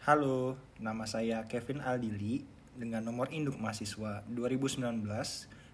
Halo, 0.00 0.56
nama 0.80 1.04
saya 1.04 1.44
Kevin 1.44 1.84
Aldili 1.84 2.40
dengan 2.72 3.04
nomor 3.04 3.28
induk 3.36 3.60
mahasiswa 3.60 4.24
2019 4.32 4.80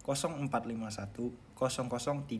0451 0.02 1.30
0030. 1.54 2.34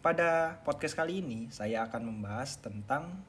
Pada 0.00 0.64
podcast 0.64 0.96
kali 0.96 1.20
ini, 1.20 1.52
saya 1.52 1.84
akan 1.84 2.08
membahas 2.08 2.56
tentang 2.56 3.20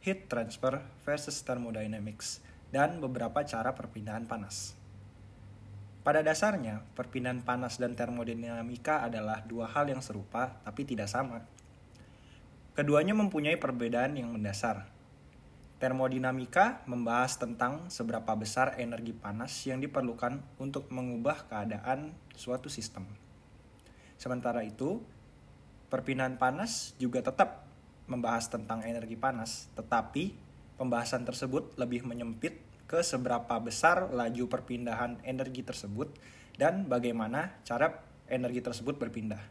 heat 0.00 0.32
transfer 0.32 0.80
versus 1.04 1.36
thermodynamics 1.44 2.40
dan 2.72 2.96
beberapa 3.04 3.44
cara 3.44 3.76
perpindahan 3.76 4.24
panas. 4.24 4.72
Pada 6.00 6.24
dasarnya, 6.24 6.80
perpindahan 6.96 7.44
panas 7.44 7.76
dan 7.76 7.92
termodinamika 7.92 9.04
adalah 9.04 9.44
dua 9.44 9.68
hal 9.68 9.84
yang 9.84 10.00
serupa 10.00 10.64
tapi 10.64 10.88
tidak 10.88 11.12
sama. 11.12 11.44
Keduanya 12.72 13.12
mempunyai 13.12 13.60
perbedaan 13.60 14.16
yang 14.16 14.32
mendasar. 14.32 15.01
Termodinamika 15.82 16.86
membahas 16.86 17.34
tentang 17.42 17.90
seberapa 17.90 18.30
besar 18.38 18.78
energi 18.78 19.10
panas 19.10 19.50
yang 19.66 19.82
diperlukan 19.82 20.38
untuk 20.62 20.86
mengubah 20.94 21.50
keadaan 21.50 22.14
suatu 22.38 22.70
sistem. 22.70 23.02
Sementara 24.14 24.62
itu, 24.62 25.02
perpindahan 25.90 26.38
panas 26.38 26.94
juga 27.02 27.18
tetap 27.18 27.66
membahas 28.06 28.46
tentang 28.46 28.86
energi 28.86 29.18
panas, 29.18 29.66
tetapi 29.74 30.30
pembahasan 30.78 31.26
tersebut 31.26 31.74
lebih 31.74 32.06
menyempit 32.06 32.62
ke 32.86 33.02
seberapa 33.02 33.58
besar 33.58 34.06
laju 34.14 34.46
perpindahan 34.46 35.18
energi 35.26 35.66
tersebut 35.66 36.14
dan 36.62 36.86
bagaimana 36.86 37.58
cara 37.66 38.06
energi 38.30 38.62
tersebut 38.62 39.02
berpindah. 39.02 39.42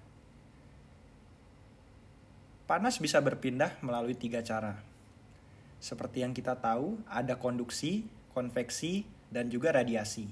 Panas 2.71 3.03
bisa 3.03 3.19
berpindah 3.19 3.83
melalui 3.83 4.15
tiga 4.15 4.39
cara. 4.39 4.79
Seperti 5.81 6.21
yang 6.21 6.37
kita 6.37 6.61
tahu, 6.61 7.01
ada 7.09 7.41
konduksi, 7.41 8.05
konveksi, 8.37 9.03
dan 9.33 9.49
juga 9.49 9.73
radiasi. 9.73 10.29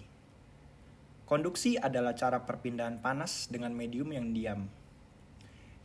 Konduksi 1.25 1.81
adalah 1.81 2.13
cara 2.13 2.45
perpindahan 2.45 3.01
panas 3.01 3.49
dengan 3.49 3.73
medium 3.73 4.13
yang 4.13 4.29
diam, 4.29 4.69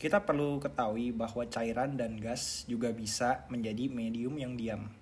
kita 0.05 0.27
perlu 0.27 0.61
ketahui 0.61 1.17
bahwa 1.17 1.48
cairan 1.48 1.97
dan 1.97 2.20
gas 2.20 2.69
juga 2.69 2.92
bisa 2.92 3.48
menjadi 3.48 3.89
medium 3.89 4.37
yang 4.37 4.53
diam, 4.53 4.92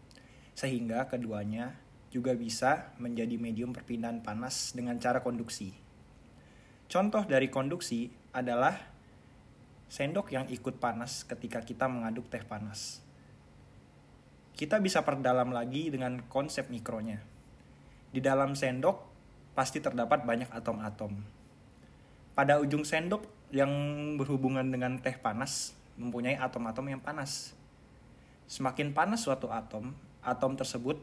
sehingga 0.54 1.10
keduanya 1.10 1.74
juga 2.14 2.38
bisa 2.38 2.94
menjadi 3.02 3.40
medium 3.40 3.74
perpindahan 3.74 4.22
panas 4.22 4.76
dengan 4.76 5.00
cara 5.02 5.18
konduksi. 5.18 5.74
Contoh 6.86 7.26
dari 7.26 7.50
konduksi 7.50 8.14
adalah 8.36 8.78
sendok 9.90 10.30
yang 10.30 10.46
ikut 10.52 10.76
panas 10.76 11.26
ketika 11.26 11.64
kita 11.64 11.90
mengaduk 11.90 12.30
teh 12.30 12.44
panas. 12.46 13.02
Kita 14.52 14.78
bisa 14.78 15.00
perdalam 15.00 15.50
lagi 15.50 15.88
dengan 15.88 16.20
konsep 16.28 16.68
mikronya. 16.68 17.20
Di 18.12 18.20
dalam 18.20 18.52
sendok 18.52 19.00
pasti 19.56 19.80
terdapat 19.80 20.24
banyak 20.28 20.52
atom-atom. 20.52 21.12
Pada 22.32 22.60
ujung 22.60 22.84
sendok 22.84 23.24
yang 23.52 23.72
berhubungan 24.16 24.64
dengan 24.68 24.96
teh 25.00 25.16
panas 25.16 25.76
mempunyai 26.00 26.40
atom-atom 26.40 26.88
yang 26.88 27.00
panas. 27.00 27.52
Semakin 28.48 28.92
panas 28.92 29.24
suatu 29.24 29.48
atom, 29.52 29.92
atom 30.24 30.52
tersebut 30.56 31.00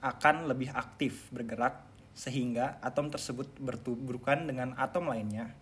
akan 0.00 0.48
lebih 0.48 0.72
aktif 0.72 1.28
bergerak 1.32 1.78
sehingga 2.12 2.76
atom 2.84 3.08
tersebut 3.08 3.48
bertuburkan 3.56 4.44
dengan 4.44 4.76
atom 4.76 5.08
lainnya 5.08 5.52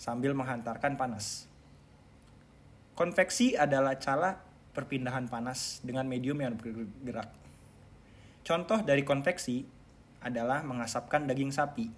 sambil 0.00 0.32
menghantarkan 0.32 0.96
panas. 0.96 1.44
Konveksi 2.96 3.56
adalah 3.56 3.96
cara 4.00 4.40
perpindahan 4.70 5.26
panas 5.26 5.82
dengan 5.82 6.06
medium 6.06 6.38
yang 6.38 6.54
bergerak. 6.54 7.30
Contoh 8.46 8.80
dari 8.82 9.04
konveksi 9.04 9.66
adalah 10.20 10.62
mengasapkan 10.62 11.26
daging 11.26 11.52
sapi. 11.52 11.88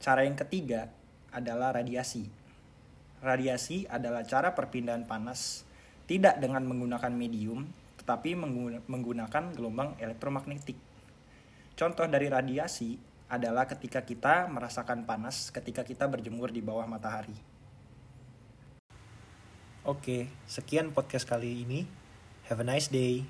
Cara 0.00 0.24
yang 0.26 0.36
ketiga 0.36 0.92
adalah 1.32 1.74
radiasi. 1.74 2.28
Radiasi 3.24 3.88
adalah 3.88 4.22
cara 4.28 4.52
perpindahan 4.52 5.08
panas 5.08 5.64
tidak 6.04 6.36
dengan 6.36 6.68
menggunakan 6.68 7.08
medium, 7.08 7.64
tetapi 8.04 8.36
menggunakan 8.84 9.56
gelombang 9.56 9.96
elektromagnetik. 9.96 10.76
Contoh 11.74 12.04
dari 12.04 12.28
radiasi 12.28 13.00
adalah 13.32 13.64
ketika 13.64 14.04
kita 14.04 14.46
merasakan 14.52 15.08
panas 15.08 15.48
ketika 15.48 15.82
kita 15.82 16.04
berjemur 16.04 16.52
di 16.52 16.60
bawah 16.60 16.84
matahari. 16.84 17.53
Oke, 19.84 20.32
sekian 20.48 20.96
podcast 20.96 21.28
kali 21.28 21.60
ini. 21.60 21.84
Have 22.48 22.64
a 22.64 22.66
nice 22.66 22.88
day. 22.88 23.28